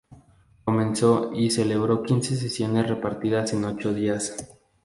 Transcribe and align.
Comenzó 0.63 1.29
el 1.31 1.41
y 1.41 1.51
celebró 1.51 2.01
quince 2.01 2.35
sesiones 2.35 2.87
repartidas 2.89 3.53
en 3.53 3.65
ochos 3.65 3.95
días. 3.95 4.35